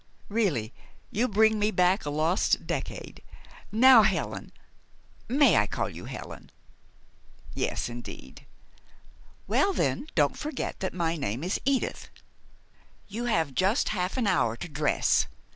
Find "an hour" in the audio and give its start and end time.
14.17-14.57